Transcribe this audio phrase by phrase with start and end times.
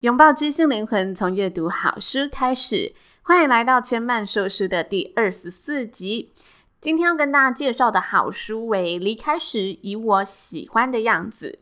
[0.00, 2.94] 拥抱知性灵魂，从阅读好书开始。
[3.20, 6.32] 欢迎来到千嫚说书的第二十四集。
[6.80, 11.58] 今天要跟大家介绍的好书为《离开时以我喜欢的样子》。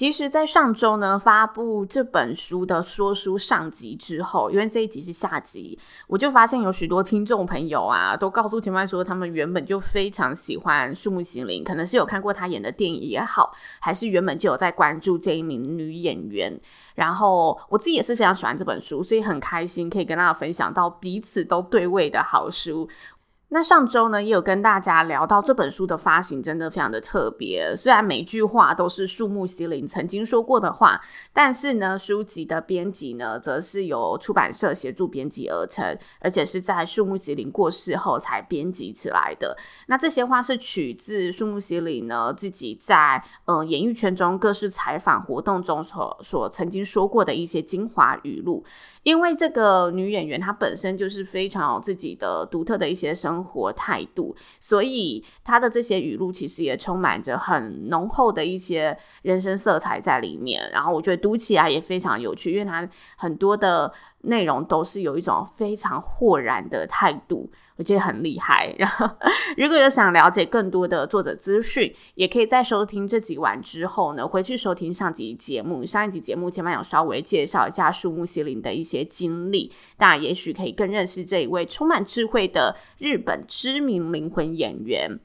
[0.00, 16.58] 其实，在上周呢发布这本书的说书上集之后，因为这一集是下集，我就发现有许多听众朋友啊，都告诉前面说，他们原本就非常喜欢树木心林，可能是有看过他演的电影也好，还是原本就有在关注这一名女演员。
[16.94, 22.88] 然后我自己也是非常喜欢这本书，所以很开心可以跟大家分享到彼此都对味的好书。
[23.52, 27.74] 那上周呢，也有跟大家聊到这本书的发行真的非常的特别。
[27.76, 31.00] 虽然每句话都是树木希林曾经说过的话，
[31.32, 39.56] 但是呢，书籍的编辑呢，则是由出版社协助编辑而成，而且是在树木希林过世后才编辑起来的。
[39.88, 48.64] 那这些话是取自树木希林呢自己在呃演艺圈中各式采访活动中所所曾经说过的一些精华语录。
[49.02, 60.70] 因为这个女演员她本身就是非常有自己的独特的一些生活态度，所以他的这些语录其实也充满着很浓厚的一些人生色彩在里面。
[60.72, 63.92] 然后我觉得读起来也非常有趣，因为他很多的。
[64.22, 68.74] 内容都是有一种非常豁然的态度，我觉得很厉害。
[68.78, 69.08] 然后，
[69.56, 75.84] 如果有想了解更多的作者资讯，也可以在收听这集完之后呢，回去收听上集节目。
[75.86, 85.18] 上一集节目前面有稍微介绍一下树木希林的一些经历，大家也许可以更认识这一位充满智慧的日本知名灵魂演员。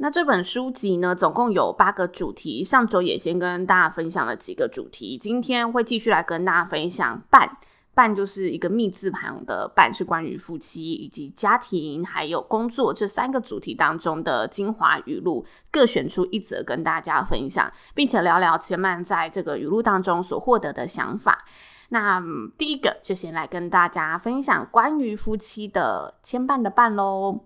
[0.00, 2.62] 那这本书籍呢，总共有八个主题。
[2.62, 7.58] 上周也先跟大家分享了几个主题，今天会继续来跟大家分享半。
[7.98, 21.44] 伴就是一个密字旁的伴，是关于夫妻以及家庭还有工作这三个主题当中的精华语录，各选出一则跟大家分享，并且聊聊千嫚在这个语录当中所获得的想法。
[21.88, 22.22] 那
[22.56, 27.40] 第一个就先来跟大家分享关于夫妻的牵绊的绊喽。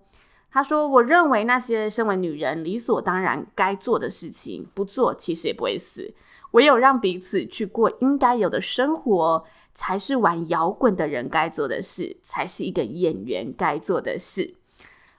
[0.51, 6.13] 他说：“我认为那些身为女人理所当然该做的事情，不做其实也不会死。
[6.51, 14.55] 唯有让彼此去过应该有的生活。”才是玩摇滚的人该做的事，才是一个演员该做的事。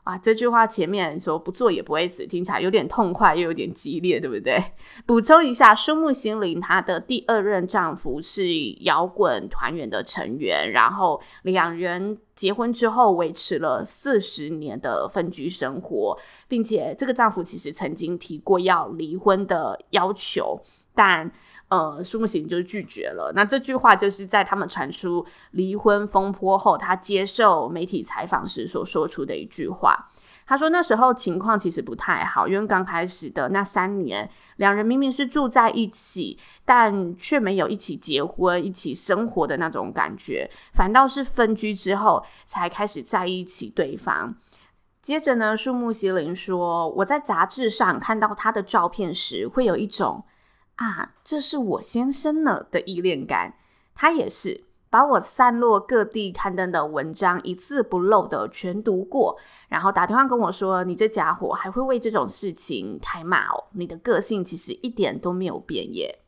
[0.04, 4.62] 啊，这句话前面说不做也不会死，听起来有点痛快又有点激烈，对不对？
[5.06, 8.44] 补充一下，树木心林她的第二任丈夫是
[8.80, 20.60] 摇滚团员的成员，然后两人结婚之后维持了四十年的分居生活，并且这个丈夫其实曾经提过要离婚的要求，
[20.94, 21.30] 但。
[21.68, 23.32] 呃，树木希林就拒绝了。
[23.34, 30.10] 那这句话就是在他们传出离婚风波后，他接受媒体采访时所说出的一句话。
[30.46, 44.36] 他说那时候情况其实不太好，因为刚开始的那三年，两人明明是住在一起，但却没有一起结婚、一起生活的那种感觉，反倒是分居之后才开始在一起对方。
[45.02, 50.24] 接着呢，树木希林说：“我在杂志上看到他的照片时，会有一种。”
[50.76, 53.54] 啊，这是我先生呢的依恋感，
[53.94, 66.20] 他也是把我散落各地刊登的文章一字不漏的全读过，然后打电话跟我说：“你这家伙还会为这种事情开骂哦，你的个性其实一点都没有变耶。”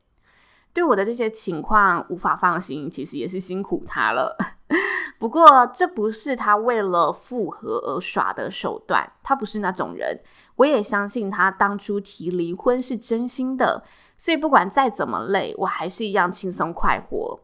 [0.73, 4.37] 对我的这些情况无法放心，其实也是辛苦他了。
[5.19, 10.21] 不过这不是他为了复合而耍的手段，他不是那种人。
[10.57, 13.85] 我也相信他当初提离婚是真心的。
[14.19, 17.41] 所以不管再怎么累，我还是一样轻松快活。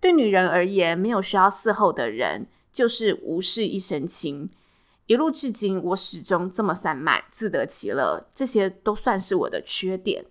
[0.00, 4.50] 对女人而言，没有需要伺候的人，就是无事一身轻。
[5.06, 10.26] 一路至今，我始终这么散漫，自得其乐，这些都算是我的缺点。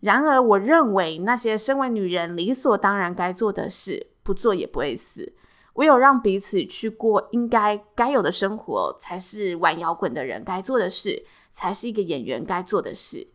[0.00, 5.34] 然而，我认为那些身为女人理所当然该做的事，不做也不会死。
[5.74, 11.22] 唯有让彼此去过应该该有的生活，才是玩摇滚的人该做的事，
[11.56, 13.28] 才是一个演员该做的事。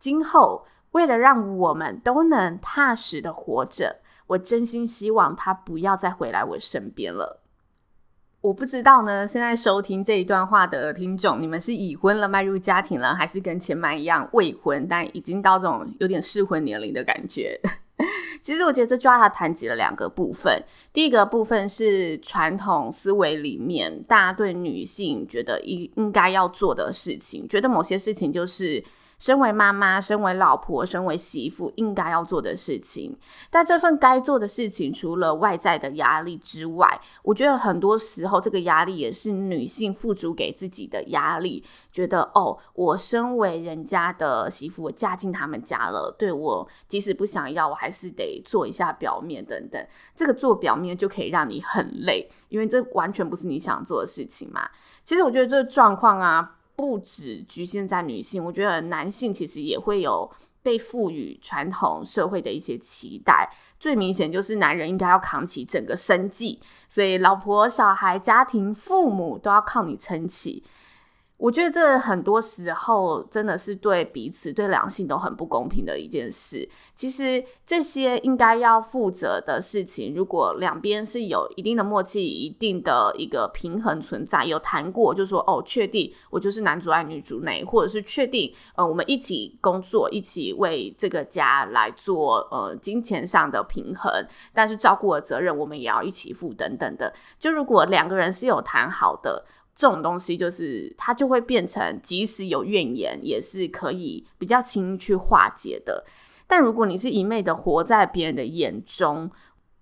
[0.00, 0.66] 今后。
[0.92, 7.40] 为了让我们都能踏实的活着，我真心希望他不要再回来我身边了。
[8.40, 17.60] 我不知道呢，现在收听这一段话的听众，你们是已婚了，迈入家庭了，还是跟前面一样未婚，但已经到这种有点适婚年龄的感觉？
[18.42, 20.62] 其实我觉得这句话它谈及了两个部分，
[20.92, 28.82] 第一个部分是传统思维里面大家对女性觉得应应该要做的事情，觉得某些事情就是。
[29.20, 33.16] 身为妈妈、身为老婆、身为媳妇，应该要做的事情。
[33.50, 41.62] 但这份该做的事情，除了外在的压力之外，我觉得很多时候这个压力也是女性付诸给自己的压力。
[41.92, 49.86] 觉得哦，我身为人家的媳妇，我嫁进他们家了，对，我即使不想要，我还是得做一下表面等等。
[50.16, 54.66] 这个做表面就可以让你很累，因为这完全不是你想做的事情嘛。
[55.04, 56.56] 其实我觉得这个状况啊。
[56.80, 60.30] 不止局限在女性，我觉得男性其实也会有
[60.62, 63.52] 被赋予传统社会的一些期待。
[63.78, 70.64] 最明显就是男人应该要扛起整个生计，所以老婆、小孩、家庭、父母都要靠你撑起。
[71.40, 76.68] 我觉得这很多时候真的是对彼此、对两性都很不公平的一件事。
[76.94, 94.12] 其实这些应该要负责的事情，如果两边是有一定的默契、一定的一个平衡存在，有谈过，就说哦，确定我就是男主外女主内，或者是确定呃，我们一起工作，一起为这个家来做呃金钱上的平衡，
[94.52, 97.14] 但是照顾的责任我们也要一起负等等的。
[97.38, 99.46] 就如果两个人是有谈好的。
[99.80, 106.04] 这种东西就是它就会变成，即使有怨言，也是可以比较轻易去化解的。
[106.46, 109.30] 但如果你是一昧的活在别人的眼中，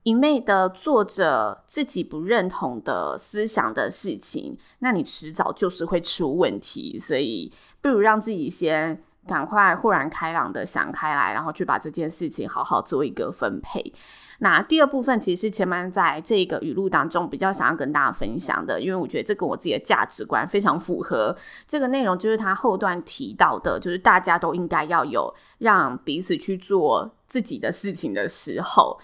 [0.05, 6.97] 一昧的做着自己不认同的思想的事情，那你迟早就是会出问题。
[6.97, 13.95] 所以，不如让自己先赶快豁然开朗的想开来，然后去把这件事情好好做一个分配。
[14.41, 21.37] 那第二部分其实是千曼在这个语录当中比较想要跟大家分享的，因为我觉得这跟我自己的价值观非常符合。
[21.67, 28.99] 这个内容就是他后段提到的，就是大家都应该要有让彼此去做自己的事情的时候。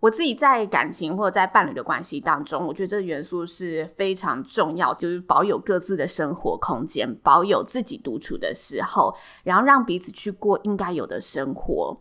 [0.00, 12.00] 我自己在感情或者在伴侣的关系当中，我觉得这个元素是非常重要，就是保有各自的生活空间，保有自己独处的时候，然后让彼此去过应该有的生活。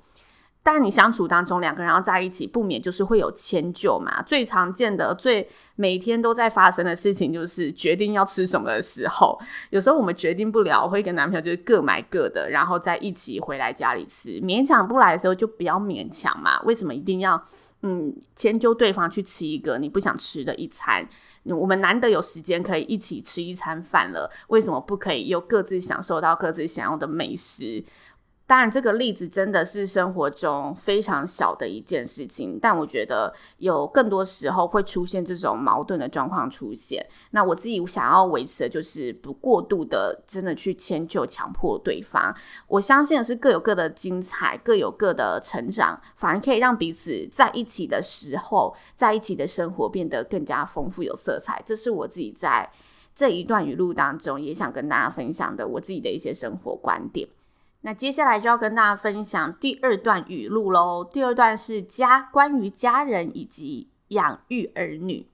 [0.62, 4.20] 但你相处当中，两个人要在一起，不免就是会有迁就嘛。
[4.24, 9.40] 最常见的、最每天都在发生的事情，就是决定要吃什么的时候，
[9.70, 14.42] 有时候我们决定不了，会跟男朋友就是各买各的，然后再一起回来家里吃。
[14.42, 16.60] 勉强不来的时候，就不要勉强嘛。
[16.64, 17.40] 为什么一定要
[17.82, 21.08] 嗯迁就对方去吃一个你不想吃的一餐？
[21.44, 27.84] 我们难得有时间可以一起吃一餐饭了，为什么不可以又各自享受到各自想要的美食？
[28.48, 37.04] 当然，这个例子真的是生活中非常小的一件事情，但我觉得有更多时候会出现这种矛盾的状况出现。
[37.32, 42.36] 那我自己想要维持的就是不过度的，真的去迁就、强迫对方。
[42.68, 51.60] 我相信的是各有各的精彩，各有各的成长，反而可以让彼此在一起的时候，在一起的生活变得更加丰富有色彩。
[51.66, 52.72] 这是我自己在
[53.16, 57.28] 这一段语录当中也想跟大家分享的，我自己的一些生活观点。
[57.86, 61.04] 那接下来就要跟大家分享第二段语录喽。
[61.06, 65.30] 第二段是家，关于家人以及养育儿女。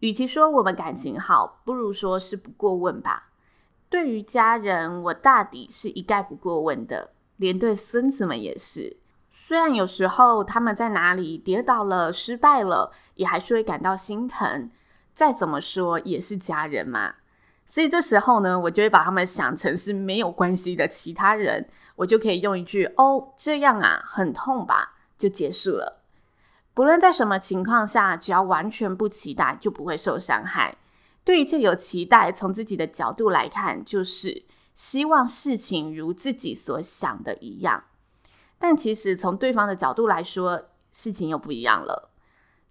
[0.00, 3.30] 与其说我们感情好，不如说是不过问吧。
[3.88, 8.98] 对于家人，我大抵是一概不过问的，连对孙子们也是。
[9.32, 14.70] 虽然有时候他们在哪里跌倒了、失败了，也还是会感到心疼。
[15.14, 17.14] 再怎么说也是家人嘛。
[17.66, 21.68] 所以这时候呢，我就会把他们想成是没有关系的其他人。
[21.96, 26.02] 我就可以用一句“哦，这样啊，很痛吧”就结束了。
[26.74, 30.76] 不论在什么情况下，只要完全不期待，就不会受伤害。
[31.24, 34.44] 对一切有期待，从自己的角度来看，就是
[34.74, 37.84] 希望事情如自己所想的一样。
[38.58, 42.10] 但其实从对方的角度来说，事情又不一样了。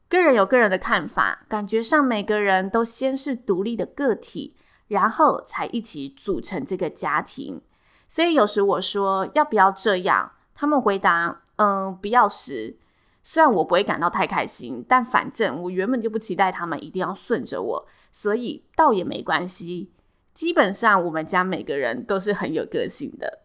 [0.07, 4.55] 个人有个人的看法，感觉上每个人都先是独立的个体，
[4.87, 7.61] 然后才一起组成这个家庭。
[8.07, 12.77] 所以有时我说要不要这样，他们回答嗯，不要时。
[13.23, 19.91] 虽然我不会感到太开心，但反正我原本就不期待他们一定要顺着我，所以倒也没关系。
[20.33, 23.39] 基本上我们家每个人都是很有个性的。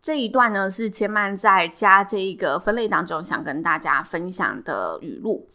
[0.00, 5.50] 这一段呢，是千曼在家这一个分类当中想跟大家分享的语录。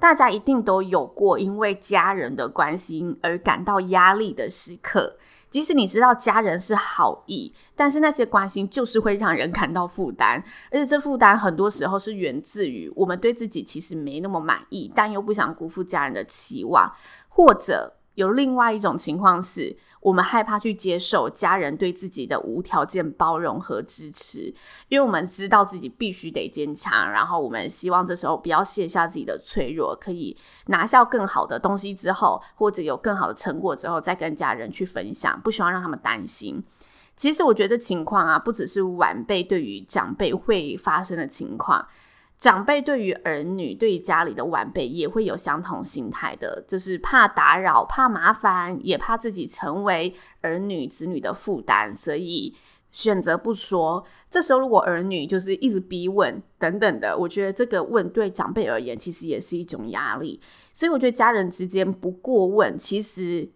[0.00, 5.16] 大家一定都有过因为家人的关心而感到压力的时刻。
[5.50, 16.92] 即使你知道家人是好意，但是那些关心就是会让人感到负担，而且这负担很多时候是源自于我们对自己其实没那么满意，但又不想辜负家人的期望，
[17.30, 24.54] 或者有另外一种情况是，我们害怕去接受家人对自己的无条件包容和支持，
[24.88, 30.36] 因为我们知道自己必须得坚强，然后我们希望这时候不要卸下自己的脆弱，可以
[30.66, 36.62] 拿下更好的东西之后，或者有更好的成果之后，再跟家人去分享，不希望让他们担心。
[37.16, 41.84] 其实我觉得这情况啊，不只是晚辈对于长辈会发生的情况。
[42.38, 52.54] 长辈对于儿女、对于家里的晚辈也会有相同心态的，就是怕打扰、怕麻烦，也怕自己成为儿女子女的负担，所以
[52.92, 54.04] 选择不说。
[54.30, 60.40] 这时候如果儿女就是一直逼问等等的，我觉得这个问对长辈而言其实也是一种压力。
[60.72, 63.50] 所以我觉得家人之间不过问，其实。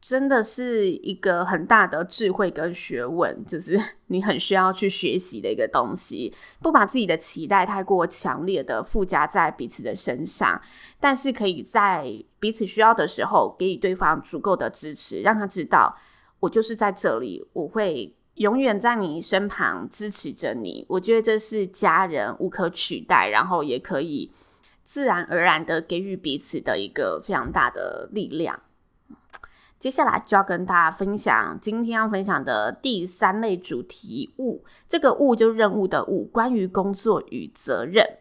[0.00, 3.78] 真的是一个很大的智慧跟学问，就是
[4.08, 6.34] 你很需要去学习的一个东西。
[6.62, 10.60] 不把自己的期待太过强烈的附加在彼此的身上，
[10.98, 15.94] 但是可以在彼此需要的时候给予对方足够的支持，让他知道
[16.40, 20.86] 我就是在这里，我会永远在你身旁支持着你。
[20.88, 24.32] 我觉得这是家人无可取代，然后也可以
[24.82, 28.58] 自然而然的给予彼此的一个非常大的力量。
[29.80, 38.18] 接下来就要跟大家分享今天要分享的第三类主题物，这个物就是任务的物，关于工作与责任。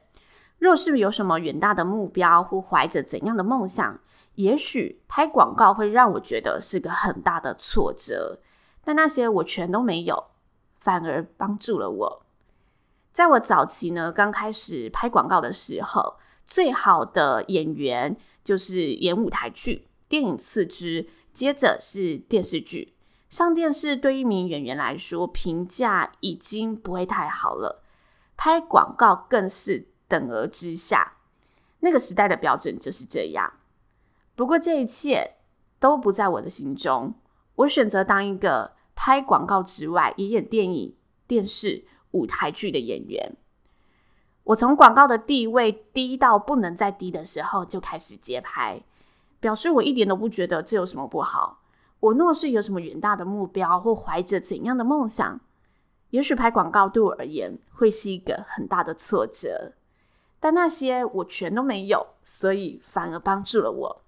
[0.58, 4.00] 若是有什么远大的目标或怀着怎样的梦想，
[4.36, 8.40] 也许拍广告会让我觉得是个很大的挫折，
[8.86, 10.28] 但那些我全都没有，
[10.80, 12.26] 反而帮助了我。
[13.12, 21.10] 在我早期呢，刚开始拍广告的时候，最好的演员就是演舞台剧、电影次之。
[21.34, 22.94] 接着是电视剧，
[23.30, 27.84] 上电视对一名演员来说评价已经不会太好了，
[28.36, 31.14] 拍广告更是等而之下。
[31.82, 33.54] 那个时代的标准就是这样。
[34.36, 35.36] 不过这一切
[35.80, 37.14] 都不在我的心中，
[37.56, 40.96] 我选择当一个拍广告之外也演电影、
[41.26, 43.38] 电视、舞台剧的演员。
[44.44, 48.82] 我从广告的地位低到不能再低的时候就开始接拍。
[49.40, 51.60] 表示我一点都不觉得这有什么不好。
[52.00, 55.40] 我若是有什么远大的目标，或怀着怎样的梦想，
[56.12, 59.74] 也许拍广告对我而言会是一个很大的挫折。
[60.40, 64.02] 但那些我全都没有，所以反而帮助了我。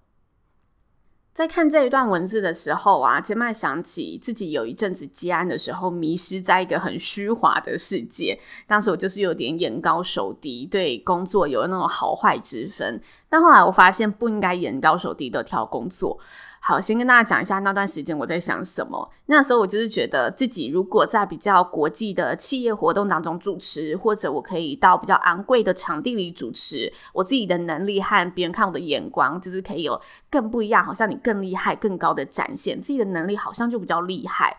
[1.34, 8.38] 在看这一段文字的时候啊，杰麦想起自己有一阵子积案的时候，迷失在一个很虚华的世界。
[8.66, 13.00] 当时我就是有点眼高手低，对工作有那种好坏之分。
[13.30, 16.18] 但后来我发现不应该眼高手低的挑工作。
[16.64, 19.10] 好，先跟大家讲一下那段时间我在想什么。
[19.26, 30.00] 那时候我就是觉得自己如果在比较国际的企业活动当中主持，或者我可以到比较昂贵的场地里主持，我自己的能力和别人看我的眼光，就是可以有
[30.30, 34.56] 更不一样，好像你更厉害、更高的展现，自己的能力好像就比较厉害。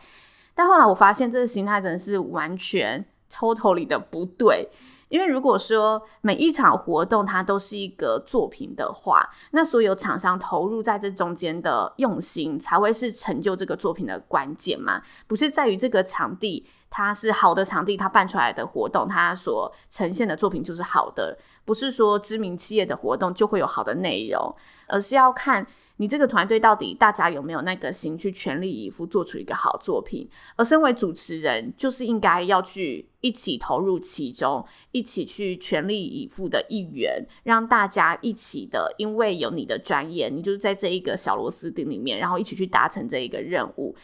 [0.53, 4.69] 但后来我发现这个心态真的是完全 totally 的不对。
[5.13, 14.99] 因为如果说每一场活动它都是一个作品的话，那所有厂商投入在这中间的用心，才会是成就这个作品的关键嘛。
[15.27, 21.37] 不是在于这个场地它是好的场地，它办出来的活动，它所呈现的作品就是好的。
[21.63, 24.55] 不是说知名企业的活动就会有好的内容，
[24.87, 25.67] 而是要看。
[25.97, 30.27] 你这个团队到底大家有没有那个心去全力以赴做出一个好作品？
[30.55, 43.95] 而身为主持人，就是应该要去一起投入其中，一起去全力以赴的一员，让大家一起的，因为有你的专业，你就是在这一个小螺丝钉里面，然后一起去达成这一个任务。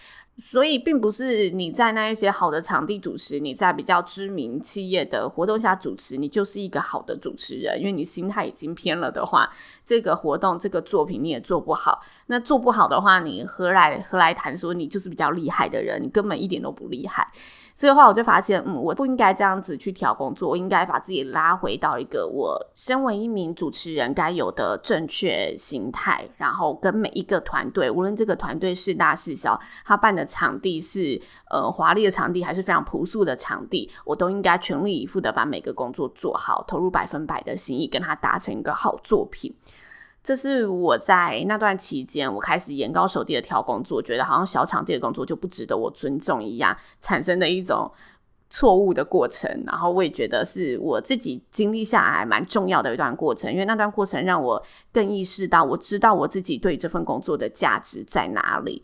[0.42, 7.78] 所以，并不是你在那一些好的场地主持，你在比较知名企业的活动下主持，你就是一个好的主持人。
[7.78, 9.52] 因为你心态已经偏了的话，
[9.84, 12.02] 这个活动、这个作品你也做不好。
[12.28, 16.02] 那做不好的话，你何来何来谈说你就是比较厉害的人？
[16.02, 17.28] 你根本一点都不厉害。
[17.80, 39.56] 这个话我就发现，嗯，我不应该这样子去调工作，我应该把自己拉回到一个我身为一名主持人该有的正确心态，然后跟每一个团队，无论这个团队是大是小，他办的场地是呃华丽的场地，还是非常朴素的场地，我都应该全力以赴的把每个工作做好，投入百分百的心意，跟他达成一个好作品。
[40.22, 47.90] 这是我在那段期间，我开始眼高手低的挑工作，觉得好像小场地的工作就不值得我尊重一样，产生的一种
[48.50, 49.50] 错误的过程。
[49.66, 54.62] 然后我也觉得是我自己经历下来蛮重要的一段过程，因为那段过程让我
[54.92, 58.84] 更意识到，我知道我自己对这份工作的价值在哪里。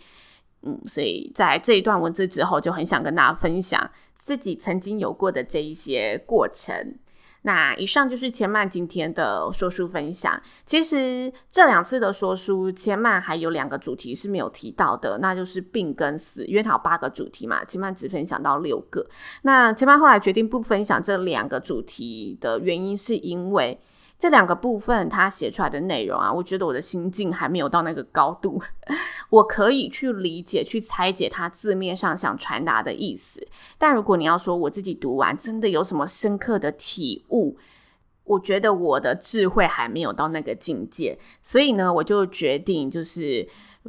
[0.62, 3.88] 嗯，所以在这一段文字之后，就很想跟大家分享
[4.20, 6.96] 自己曾经有过的这一些过程。
[7.46, 10.42] 那以上就是千曼今天的说书分享。
[10.66, 16.44] 其实这两次的说书，千曼还有两个主题是没有提到的，那就是病跟死。
[16.46, 19.06] 因为它有八个主题嘛，千曼只分享到六个。
[19.44, 23.80] 那千曼后来决定不分享这两个主题的原因，是因为
[24.26, 28.60] 这两个部分他写出来的内容啊，我觉得我的心境还没有到那个高度，
[29.30, 33.48] 我可以去理解、去拆解他字面上想传达的意思。
[33.78, 37.56] 但如果你要说我自己读完真的有什么深刻的体悟，
[38.24, 43.48] 我觉得我的智慧还没有到那个境界，所以呢，我就决定就是。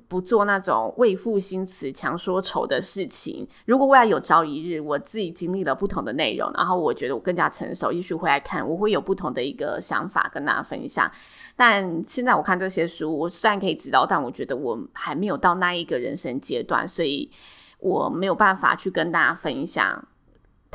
[0.09, 3.47] 不做那种为赋新词强说愁的事情。
[3.65, 11.11] 如果未来有朝一日，我自己经历了不同的内容，然后我觉得我更加成熟，也许会来看，我会有不同的一个想法跟大家分享。
[11.57, 17.31] 但现在我看这些书，我虽然可以知道，但我觉得我还没有到那一个人生阶段，所以
[17.79, 20.07] 我没有办法去跟大家分享。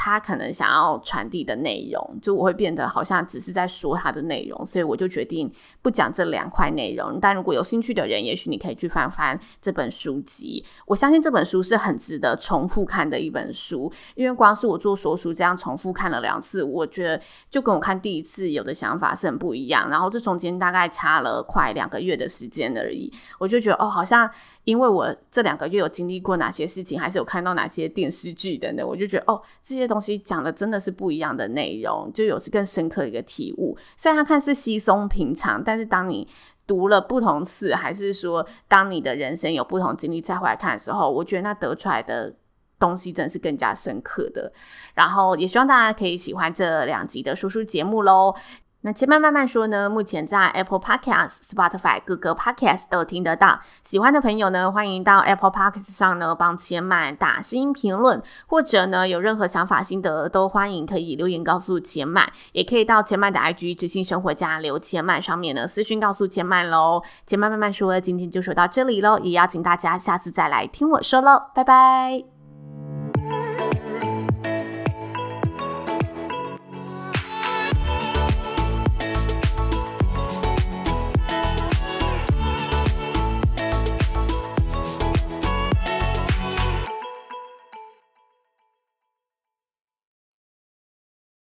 [0.04, 5.48] 他可能想要传递的内容，就我会变得好像只是在说他的内容，所以我就决定
[5.84, 7.20] 不讲这两块内容。
[7.22, 10.66] 但如果有兴趣的人，也许你可以去翻翻这本书籍。
[10.88, 19.88] 我相信这本书是很值得重复看的一本书，因为光是我做说书这样重复看了两次，我觉得就跟我看第一次有的想法是很不一样。
[19.88, 24.28] 然后这中间大概差了快两个月的时间而已，我就觉得哦，好像。
[24.64, 33.76] 因为我这两个月有经历过哪些事情，还是有看到哪些电视剧等等，我就觉得哦，这些东西讲的真的是不一样的内容，就有更深刻的一个体悟。
[33.98, 36.28] 虽然它看似稀松平常，但是当你
[36.68, 42.34] 读了不同次，还是说当你的人生有不同经历再回来看的时候，我觉得那得出来的
[42.80, 44.52] 东西真的是更加深刻的。
[44.94, 48.36] 然后也希望大家可以喜欢这两集的叔叔节目喽。
[48.84, 53.60] 那千曼慢慢说呢，目前在 Apple Podcast、Spotify 各个 Podcast 都听得到。
[53.84, 67.04] 喜欢的朋友呢，欢迎到 Apple Podcast 上呢帮千曼打星评论，或者呢有任何想法心得，都欢迎可以留言告诉千曼，也可以到千曼的 IG 知性生活家留千曼上面呢私讯告诉千曼喽。
[67.28, 72.41] 千曼慢慢说，今天就说到这里喽，也邀请大家下次再来听我说喽，拜拜。